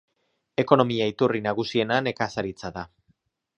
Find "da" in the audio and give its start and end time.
2.81-2.89